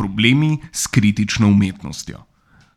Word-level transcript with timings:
problemi 0.00 0.58
s 0.72 0.86
kritično 0.86 1.48
umetnostjo. 1.48 2.18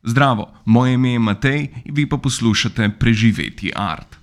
Zdravo, 0.03 0.51
moje 0.65 0.93
ime 0.93 1.11
je 1.11 1.19
Matej, 1.19 1.67
vi 1.85 2.09
pa 2.09 2.17
poslušate 2.17 2.89
Preživeti 2.99 3.71
art. 3.75 4.17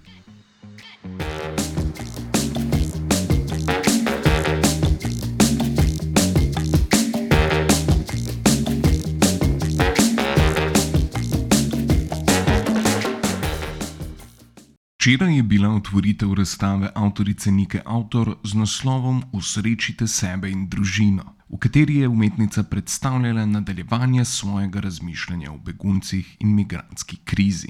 Včeraj 15.00 15.36
je 15.36 15.42
bila 15.42 15.70
otvoritev 15.74 16.34
razstave 16.34 16.90
avtorice 16.94 17.50
Nike 17.50 17.80
Autor 17.84 18.36
z 18.44 18.54
naslovom 18.54 19.22
Usrečite 19.32 20.06
sebe 20.06 20.50
in 20.50 20.68
družino, 20.68 21.39
v 21.52 21.58
kateri 21.58 21.96
je 21.96 22.08
umetnica 22.08 22.62
predstavljala 22.62 23.46
nadaljevanje 23.46 24.24
svojega 24.24 24.80
razmišljanja 24.80 25.52
o 25.52 25.58
beguncih 25.58 26.36
in 26.38 26.54
migranski 26.54 27.16
krizi. 27.24 27.68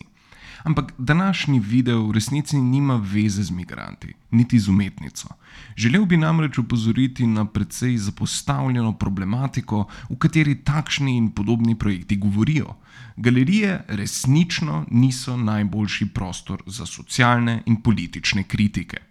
Ampak 0.62 0.92
današnji 0.98 1.60
video 1.60 2.06
v 2.06 2.12
resnici 2.12 2.56
nima 2.56 2.96
veze 2.96 3.42
z 3.42 3.50
migranti, 3.50 4.14
niti 4.30 4.58
z 4.58 4.68
umetnico. 4.68 5.28
Želel 5.76 6.04
bi 6.04 6.16
namreč 6.16 6.58
upozoriti 6.58 7.26
na 7.26 7.44
precej 7.44 7.96
zapostavljeno 7.96 8.92
problematiko, 8.92 9.86
v 10.10 10.16
kateri 10.16 10.54
takšni 10.64 11.16
in 11.16 11.30
podobni 11.30 11.78
projekti 11.78 12.16
govorijo. 12.16 12.76
Galerije 13.16 13.84
resnično 13.88 14.86
niso 14.90 15.36
najboljši 15.36 16.06
prostor 16.06 16.62
za 16.66 16.86
socialne 16.86 17.62
in 17.66 17.82
politične 17.82 18.42
kritike. 18.42 19.09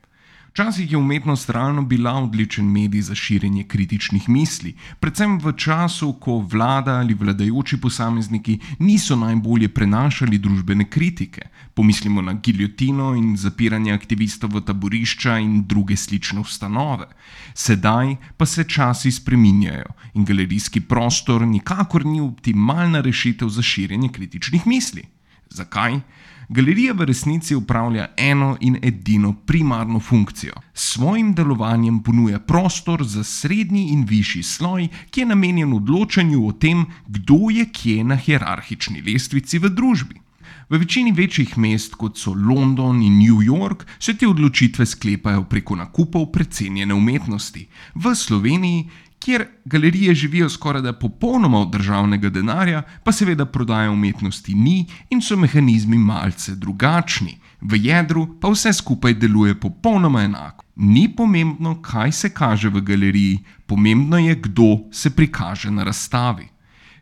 Včasih 0.49 0.91
je 0.91 0.97
umetnost 0.97 1.49
realno 1.49 1.81
bila 1.81 2.13
odličen 2.13 2.65
medij 2.65 3.01
za 3.01 3.15
širjenje 3.15 3.63
kritičnih 3.63 4.29
misli, 4.29 4.73
predvsem 4.99 5.37
v 5.39 5.53
času, 5.53 6.13
ko 6.13 6.39
vlada 6.39 6.95
ali 6.99 7.13
vladajoči 7.13 7.77
posamezniki 7.77 8.59
niso 8.79 9.15
najbolje 9.15 9.69
prenašali 9.69 10.37
družbene 10.37 10.89
kritike. 10.89 11.41
Pomislimo 11.73 12.21
na 12.21 12.33
giljotino 12.33 13.13
in 13.15 13.37
zapiranje 13.37 13.93
aktivistov 13.93 14.55
v 14.55 14.61
taborišča 14.65 15.37
in 15.37 15.67
druge 15.67 15.95
slične 15.95 16.39
ustanove. 16.39 17.07
Sedaj 17.53 18.15
pa 18.37 18.45
se 18.45 18.63
časi 18.63 19.11
spreminjajo 19.11 19.93
in 20.13 20.25
galerijski 20.25 20.81
prostor 20.81 21.45
nikakor 21.47 22.05
ni 22.05 22.21
optimalna 22.21 23.01
rešitev 23.01 23.49
za 23.49 23.61
širjenje 23.61 24.09
kritičnih 24.09 24.67
misli. 24.67 25.03
Zakaj? 25.49 26.01
Galerija 26.51 26.93
v 26.93 27.05
resnici 27.05 27.55
upravlja 27.55 28.07
eno 28.17 28.57
in 28.59 28.77
edino 28.81 29.33
primarno 29.45 29.99
funkcijo. 29.99 30.53
S 30.73 30.93
svojim 30.93 31.33
delovanjem 31.35 31.99
ponuja 32.03 32.39
prostor 32.39 33.03
za 33.03 33.23
srednji 33.23 33.83
in 33.93 34.05
višji 34.09 34.43
sloj, 34.43 34.87
ki 35.09 35.21
je 35.21 35.25
namenjen 35.25 35.73
odločanju 35.73 36.47
o 36.47 36.51
tem, 36.51 36.85
kdo 37.07 37.51
je 37.53 37.67
kje 37.69 38.03
na 38.03 38.15
hierarhični 38.15 39.01
lestvici 39.01 39.59
v 39.59 39.69
družbi. 39.69 40.17
V 40.69 40.77
večini 40.77 41.11
večjih 41.11 41.57
mest, 41.57 41.93
kot 41.95 42.17
so 42.17 42.33
London 42.33 43.03
in 43.03 43.19
New 43.19 43.41
York, 43.45 43.85
se 43.99 44.13
te 44.17 44.27
odločitve 44.27 44.85
sklepajo 44.85 45.43
preko 45.43 45.75
nakupov 45.75 46.31
precenjene 46.31 46.93
umetnosti. 46.93 47.67
V 47.95 48.15
Sloveniji 48.15 48.89
kjer 49.19 49.45
galerije 49.65 50.15
živijo 50.15 50.49
skoraj 50.49 50.81
da 50.81 50.93
popolnoma 50.93 51.59
od 51.59 51.71
državnega 51.71 52.29
denarja, 52.29 52.81
pa 53.03 53.11
seveda 53.11 53.45
prodaja 53.45 53.91
umetnosti 53.91 54.53
ni 54.55 54.85
in 55.09 55.21
so 55.21 55.37
mehanizmi 55.37 55.97
malce 55.97 56.55
drugačni. 56.55 57.37
V 57.61 57.75
jedru 57.85 58.39
pa 58.39 58.49
vse 58.49 58.73
skupaj 58.73 59.13
deluje 59.13 59.59
popolnoma 59.59 60.23
enako. 60.23 60.65
Ni 60.75 61.09
pomembno, 61.15 61.81
kaj 61.81 62.11
se 62.11 62.29
kaže 62.33 62.69
v 62.69 62.81
galeriji, 62.81 63.39
pomembno 63.65 64.17
je, 64.17 64.35
kdo 64.35 64.77
se 64.91 65.09
prikaže 65.09 65.71
na 65.71 65.83
razstavi. 65.83 66.47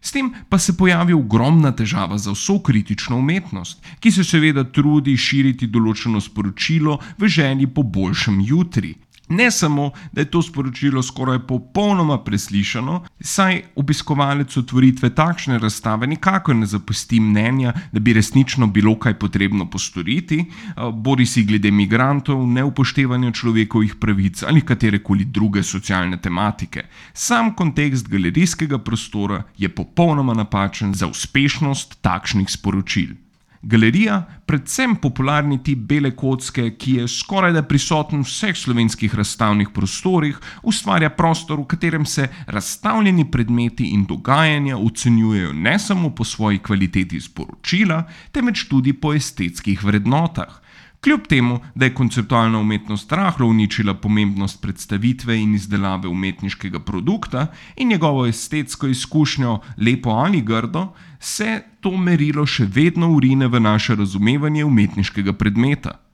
S 0.01 0.11
tem 0.11 0.31
pa 0.49 0.57
se 0.57 0.77
pojavi 0.77 1.13
ogromna 1.13 1.71
težava 1.71 2.17
za 2.17 2.31
vso 2.31 2.59
kritično 2.63 3.17
umetnost, 3.17 3.83
ki 3.99 4.11
se 4.11 4.23
seveda 4.23 4.63
trudi 4.63 5.17
širiti 5.17 5.67
določeno 5.67 6.21
sporočilo 6.21 6.97
v 7.17 7.27
želji 7.27 7.67
po 7.67 7.83
boljšem 7.83 8.39
jutri, 8.41 8.95
Ne 9.29 9.51
samo, 9.51 9.91
da 10.11 10.21
je 10.21 10.31
to 10.31 10.41
sporočilo 10.41 11.03
skoraj 11.03 11.39
popolnoma 11.47 12.17
preslišano, 12.23 13.01
saj 13.19 13.61
obiskovalec 13.75 14.57
otvoritve 14.57 15.09
takšne 15.15 15.59
razstave 15.59 16.07
nikakor 16.07 16.55
ne 16.55 16.65
zapusti 16.65 17.19
mnenja, 17.19 17.73
da 17.91 17.99
bi 17.99 18.13
resnično 18.13 18.67
bilo 18.67 18.95
kaj 18.99 19.19
potrebno 19.19 19.69
postoriti, 19.69 20.45
bori 20.93 21.25
si 21.25 21.43
glede 21.43 21.71
migrantov, 21.71 22.47
neupoštevanja 22.47 23.31
človekovih 23.31 23.95
pravic 23.99 24.43
ali 24.43 24.61
katerekoli 24.61 25.25
druge 25.25 25.63
socialne 25.63 26.21
tematike. 26.21 26.85
Sam 27.13 27.53
kontekst 27.55 28.07
galerijskega 28.07 28.77
prostora 28.79 29.43
je 29.57 29.69
popolnoma 29.69 30.33
napačen 30.33 30.93
za 30.93 31.07
uspešnost 31.07 32.01
takšnih 32.01 32.49
sporočil. 32.49 33.26
Galerija, 33.61 34.21
predvsem 34.45 34.95
popularni 35.01 35.57
tip 35.63 35.79
bele 35.89 36.11
kocke, 36.15 36.69
ki 36.77 36.93
je 36.99 37.07
skoraj 37.07 37.55
da 37.55 37.63
prisoten 37.65 38.21
v 38.21 38.27
vseh 38.27 38.55
slovenskih 38.55 39.15
razstavnih 39.15 39.71
prostorih, 39.73 40.37
ustvarja 40.63 41.09
prostor, 41.09 41.59
v 41.59 41.67
katerem 41.73 42.05
se 42.05 42.27
razstavljeni 42.47 43.25
predmeti 43.31 43.89
in 43.93 44.05
dogajanja 44.05 44.77
ocenjujejo 44.77 45.53
ne 45.53 45.79
samo 45.79 46.13
po 46.15 46.23
svoji 46.23 46.59
kvaliteti 46.59 47.21
sporočila, 47.21 48.03
temveč 48.31 48.67
tudi 48.69 48.93
po 48.93 49.13
estetskih 49.13 49.83
vrednotah. 49.83 50.66
Kljub 51.01 51.27
temu, 51.29 51.59
da 51.75 51.85
je 51.85 51.93
konceptualna 51.93 52.59
umetnost 52.59 53.11
rahlo 53.11 53.47
uničila 53.47 53.93
pomembnost 53.93 54.61
predstavitve 54.61 55.37
in 55.39 55.53
izdelave 55.55 56.07
umetniškega 56.07 56.79
produkta 56.79 57.47
in 57.75 57.87
njegovo 57.87 58.25
estetsko 58.25 58.87
izkušnjo, 58.87 59.59
lepo 59.77 60.09
ali 60.09 60.41
grdo, 60.41 60.87
se 61.19 61.61
to 61.81 61.97
merilo 61.97 62.45
še 62.45 62.65
vedno 62.65 63.11
urine 63.13 63.47
v 63.47 63.59
naše 63.59 63.95
razumevanje 63.95 64.65
umetniškega 64.65 65.33
predmeta. 65.33 66.06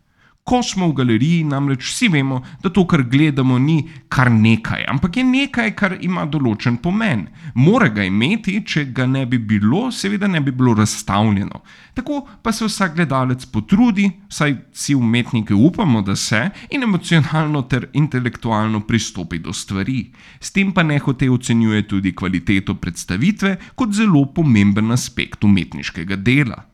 Ko 0.44 0.60
smo 0.60 0.90
v 0.90 0.98
galeriji, 0.98 1.44
namreč 1.48 1.86
vsi 1.88 2.10
vemo, 2.12 2.42
da 2.60 2.68
to, 2.70 2.84
kar 2.84 3.06
gledamo, 3.08 3.56
ni 3.64 3.78
kar 4.12 4.28
nekaj, 4.32 4.84
ampak 4.92 5.18
je 5.18 5.24
nekaj, 5.24 5.70
kar 5.80 5.96
ima 6.04 6.26
določen 6.28 6.82
pomen. 6.84 7.30
Mora 7.56 7.88
ga 7.88 8.04
imeti, 8.04 8.58
če 8.68 8.90
ga 8.92 9.06
ne 9.08 9.24
bi 9.30 9.40
bilo, 9.40 9.86
seveda 9.88 10.28
ne 10.28 10.42
bi 10.44 10.52
bilo 10.52 10.74
razstavljeno. 10.76 11.62
Tako 11.96 12.20
pa 12.44 12.52
se 12.52 12.68
vsak 12.68 12.98
gledalec 12.98 13.46
potrudi, 13.54 14.10
saj 14.28 14.58
si 14.76 14.96
umetniki 14.96 15.56
upamo, 15.56 16.02
da 16.04 16.16
se 16.16 16.42
in 16.76 16.84
emocionalno 16.84 17.64
ter 17.72 17.88
intelektualno 17.94 18.84
pristopi 18.84 19.40
do 19.40 19.54
stvari. 19.56 20.12
S 20.44 20.52
tem 20.52 20.76
pa 20.76 20.84
nehote 20.84 21.32
ocenjuje 21.32 21.88
tudi 21.88 22.12
kvaliteto 22.12 22.76
predstavitve 22.76 23.56
kot 23.80 23.96
zelo 23.96 24.26
pomemben 24.36 24.92
aspekt 24.92 25.48
umetniškega 25.48 26.20
dela. 26.20 26.66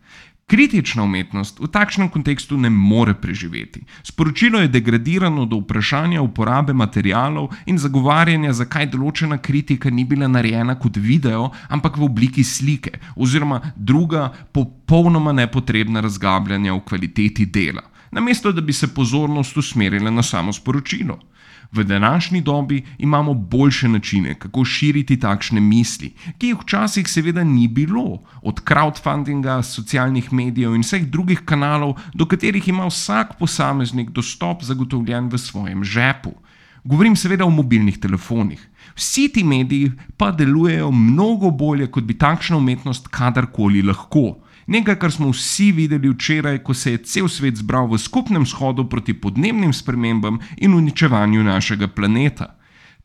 Kritična 0.50 1.04
umetnost 1.04 1.60
v 1.62 1.68
takšnem 1.70 2.08
kontekstu 2.10 2.58
ne 2.58 2.70
more 2.74 3.14
preživeti. 3.14 3.84
Sporočilo 4.04 4.60
je 4.60 4.68
degradirano 4.68 5.46
do 5.46 5.60
vprašanja 5.62 6.24
uporabe 6.26 6.74
materijalov 6.74 7.52
in 7.70 7.78
zagovarjanja, 7.78 8.56
zakaj 8.58 8.88
določena 8.90 9.38
kritika 9.38 9.94
ni 9.94 10.08
bila 10.10 10.28
narejena 10.28 10.74
kot 10.82 10.98
video, 10.98 11.52
ampak 11.70 12.02
v 12.02 12.08
obliki 12.10 12.44
slike 12.44 12.98
oziroma 13.16 13.62
druga 13.76 14.32
popolnoma 14.52 15.36
nepotrebna 15.38 16.02
razgabljanja 16.02 16.74
o 16.74 16.82
kvaliteti 16.82 17.46
dela, 17.46 17.86
namesto 18.12 18.52
da 18.52 18.62
bi 18.62 18.74
se 18.74 18.94
pozornost 18.94 19.58
usmerila 19.58 20.12
na 20.12 20.24
samo 20.24 20.54
sporočilo. 20.54 21.20
V 21.72 21.84
današnji 21.84 22.42
dobi 22.42 22.86
imamo 22.98 23.34
boljše 23.34 23.88
načine, 23.88 24.36
kako 24.40 24.66
širiti 24.66 25.20
takšne 25.20 25.62
misli, 25.62 26.14
ki 26.38 26.48
jih 26.48 26.58
včasih 26.62 27.08
seveda 27.08 27.44
ni 27.44 27.68
bilo, 27.68 28.24
od 28.42 28.62
crowdfundinga, 28.66 29.62
socialnih 29.62 30.34
medijev 30.34 30.76
in 30.76 30.82
vseh 30.82 31.06
drugih 31.06 31.46
kanalov, 31.46 31.94
do 32.14 32.26
katerih 32.26 32.68
ima 32.68 32.88
vsak 32.88 33.38
posameznik 33.40 34.10
dostop 34.10 34.64
zagotovljen 34.64 35.30
v 35.30 35.38
svojem 35.38 35.84
žepu. 35.84 36.34
Govorim 36.84 37.16
seveda 37.16 37.46
o 37.46 37.50
mobilnih 37.50 38.00
telefonih. 38.00 38.70
Vsi 38.96 39.30
ti 39.30 39.44
mediji 39.44 39.92
pa 40.18 40.32
delujejo 40.32 40.92
mnogo 40.92 41.52
bolje, 41.52 41.88
kot 41.88 42.04
bi 42.04 42.18
takšna 42.18 42.58
umetnost 42.58 43.08
kadarkoli 43.08 43.82
lahko. 43.82 44.40
Nekaj, 44.70 45.00
kar 45.02 45.12
smo 45.12 45.32
vsi 45.34 45.72
videli 45.72 46.12
včeraj, 46.14 46.60
ko 46.62 46.74
se 46.78 46.92
je 46.92 46.98
cel 47.02 47.28
svet 47.28 47.58
zbral 47.58 47.88
v 47.90 47.98
skupnem 47.98 48.46
shodu 48.46 48.84
proti 48.90 49.16
podnebnim 49.18 49.74
spremembam 49.74 50.38
in 50.58 50.76
uničevanju 50.78 51.42
našega 51.44 51.88
planeta. 51.88 52.54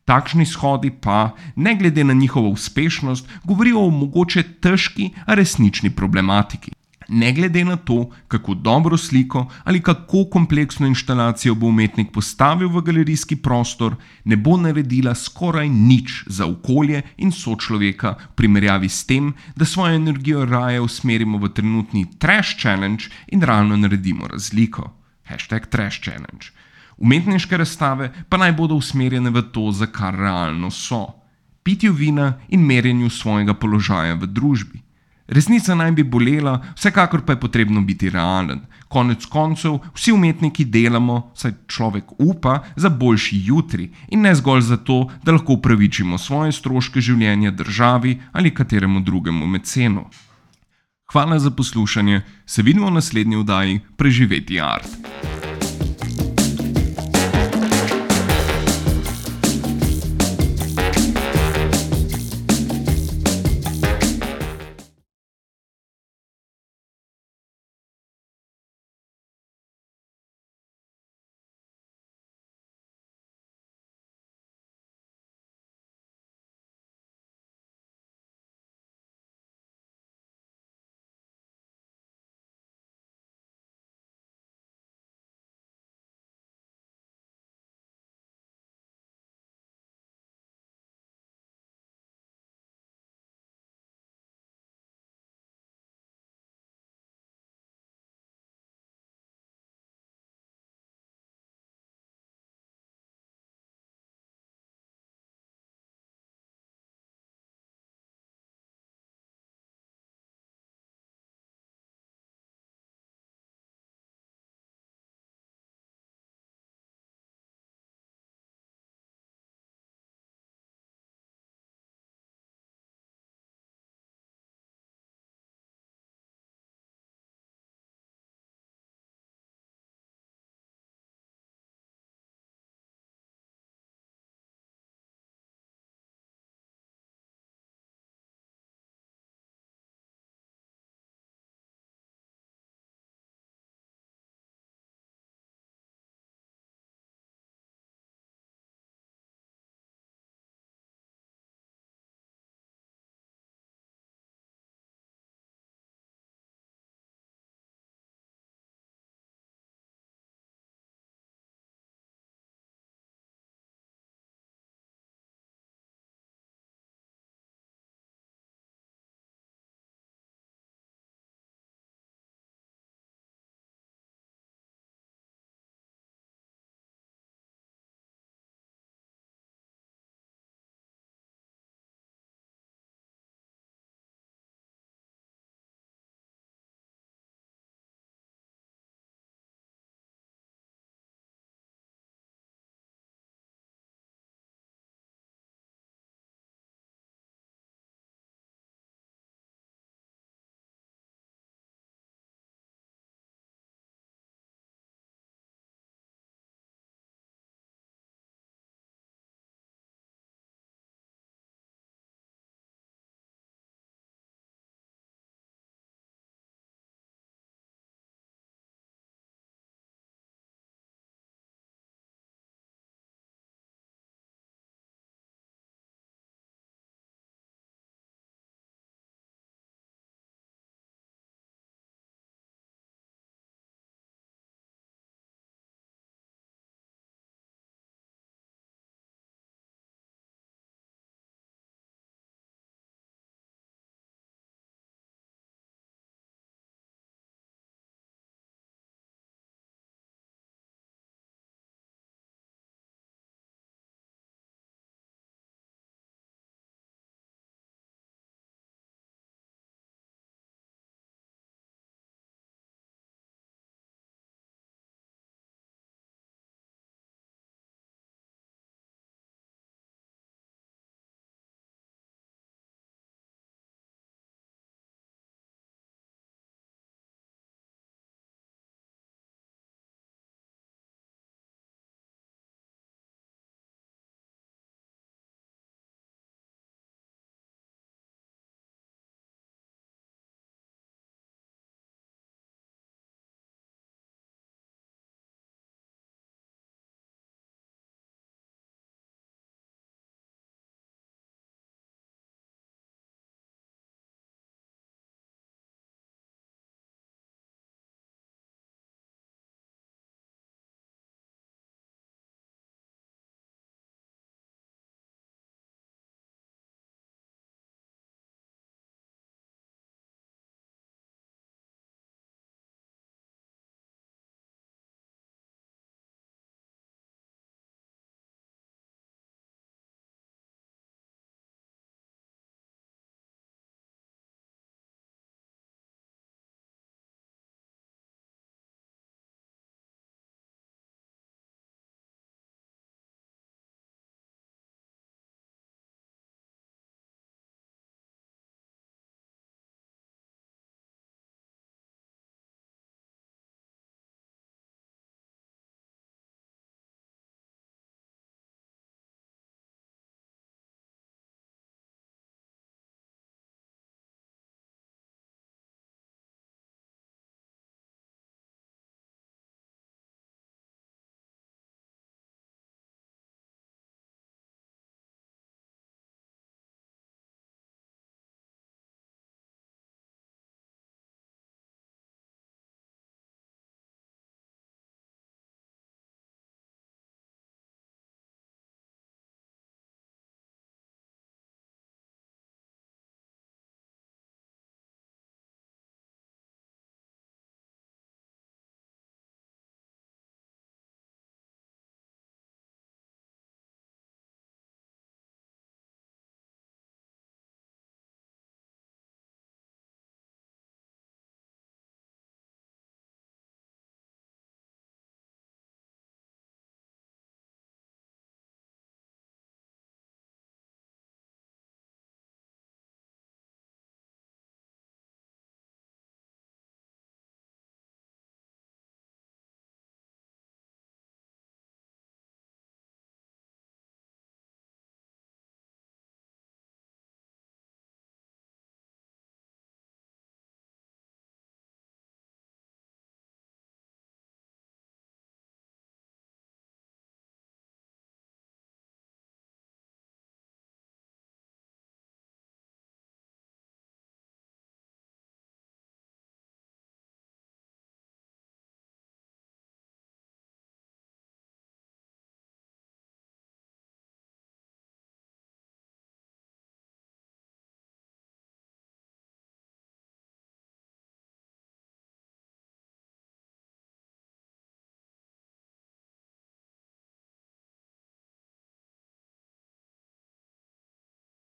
Takšni 0.05 0.45
shodi 0.45 0.91
pa, 1.01 1.33
ne 1.55 1.73
glede 1.75 2.03
na 2.03 2.13
njihovo 2.13 2.49
uspešnost, 2.53 3.25
govorijo 3.43 3.81
o 3.81 3.89
mogoče 3.89 4.43
težki, 4.61 5.09
a 5.25 5.33
resnični 5.33 5.89
problematiki. 5.89 6.75
Ne 7.07 7.33
glede 7.33 7.65
na 7.65 7.75
to, 7.75 8.09
kako 8.27 8.53
dobro 8.53 8.97
sliko 8.97 9.47
ali 9.63 9.81
kako 9.81 10.25
kompleksno 10.31 10.87
instalacijo 10.87 11.55
bo 11.55 11.67
umetnik 11.67 12.11
postavil 12.11 12.69
v 12.69 12.81
galerijski 12.81 13.35
prostor, 13.35 13.95
ne 14.23 14.35
bo 14.35 14.57
naredila 14.57 15.15
skoraj 15.15 15.69
nič 15.69 16.23
za 16.27 16.45
okolje 16.45 17.01
in 17.17 17.31
sočloveka 17.31 18.15
v 18.19 18.35
primerjavi 18.35 18.89
s 18.89 19.05
tem, 19.05 19.33
da 19.55 19.65
svojo 19.65 19.95
energijo 19.95 20.45
raje 20.45 20.81
usmerimo 20.81 21.37
v 21.37 21.49
trenutni 21.49 22.05
trash 22.19 22.57
challenge 22.61 23.03
in 23.27 23.41
realno 23.41 23.77
naredimo 23.77 24.27
razliko. 24.27 24.93
Hashtag 25.23 25.69
trash 25.69 26.01
challenge. 26.01 26.53
Umetniške 26.97 27.57
razstave 27.57 28.13
pa 28.29 28.37
naj 28.37 28.51
bodo 28.51 28.75
usmerjene 28.75 29.29
v 29.29 29.41
to, 29.51 29.71
za 29.71 29.85
kar 29.85 30.15
realno 30.15 30.71
so. 30.71 31.21
pitju 31.63 31.93
vina 31.93 32.39
in 32.47 32.61
merjenju 32.61 33.09
svojega 33.09 33.53
položaja 33.53 34.13
v 34.13 34.27
družbi. 34.27 34.84
Resnica 35.27 35.75
naj 35.75 35.91
bi 35.91 36.03
bolela, 36.03 36.59
vsekakor 36.75 37.23
pa 37.25 37.33
je 37.33 37.39
potrebno 37.39 37.81
biti 37.81 38.09
realen. 38.09 38.59
Konec 38.87 39.25
koncev, 39.25 39.79
vsi 39.95 40.11
umetniki 40.13 40.65
delamo, 40.65 41.31
saj 41.35 41.53
človek 41.67 42.11
upa, 42.19 42.59
za 42.75 42.89
boljši 42.89 43.41
jutri 43.45 43.89
in 44.07 44.21
ne 44.21 44.35
zgolj 44.35 44.61
zato, 44.61 45.09
da 45.23 45.31
lahko 45.31 45.57
upravičimo 45.57 46.17
svoje 46.17 46.51
stroške 46.51 47.01
življenja 47.01 47.51
državi 47.51 48.19
ali 48.31 48.53
kateremu 48.53 49.01
drugemu 49.01 49.47
mecenu. 49.47 50.05
Hvala 51.11 51.39
za 51.39 51.49
poslušanje, 51.51 52.21
se 52.45 52.61
vidimo 52.61 52.87
v 52.87 52.93
naslednji 53.01 53.35
oddaji 53.35 53.79
Preživeti 53.97 54.61
art. 54.61 55.44